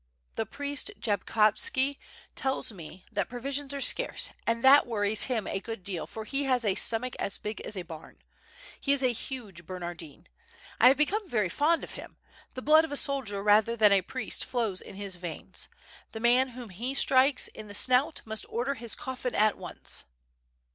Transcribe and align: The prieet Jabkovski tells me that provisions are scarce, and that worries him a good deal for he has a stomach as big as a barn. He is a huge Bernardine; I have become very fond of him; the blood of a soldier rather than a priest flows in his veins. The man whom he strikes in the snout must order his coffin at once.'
The 0.33 0.47
prieet 0.47 0.99
Jabkovski 0.99 1.99
tells 2.35 2.71
me 2.71 3.05
that 3.11 3.29
provisions 3.29 3.71
are 3.71 3.81
scarce, 3.81 4.31
and 4.47 4.63
that 4.63 4.87
worries 4.87 5.25
him 5.25 5.45
a 5.45 5.59
good 5.59 5.83
deal 5.83 6.07
for 6.07 6.23
he 6.25 6.45
has 6.45 6.65
a 6.65 6.73
stomach 6.73 7.15
as 7.19 7.37
big 7.37 7.61
as 7.61 7.77
a 7.77 7.83
barn. 7.83 8.17
He 8.79 8.93
is 8.93 9.03
a 9.03 9.13
huge 9.13 9.63
Bernardine; 9.67 10.25
I 10.79 10.87
have 10.87 10.97
become 10.97 11.29
very 11.29 11.49
fond 11.49 11.83
of 11.83 11.91
him; 11.91 12.17
the 12.55 12.63
blood 12.63 12.83
of 12.83 12.91
a 12.91 12.97
soldier 12.97 13.43
rather 13.43 13.75
than 13.75 13.91
a 13.91 14.01
priest 14.01 14.43
flows 14.43 14.81
in 14.81 14.95
his 14.95 15.17
veins. 15.17 15.69
The 16.13 16.19
man 16.19 16.47
whom 16.57 16.69
he 16.69 16.95
strikes 16.95 17.47
in 17.49 17.67
the 17.67 17.75
snout 17.75 18.23
must 18.25 18.47
order 18.49 18.73
his 18.73 18.95
coffin 18.95 19.35
at 19.35 19.55
once.' 19.55 20.05